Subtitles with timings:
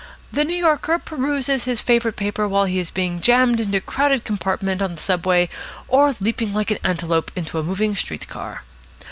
[0.31, 4.25] The New Yorker peruses his favourite paper while he is being jammed into a crowded
[4.25, 5.47] compartment on the subway
[5.87, 8.63] or leaping like an antelope into a moving Street car.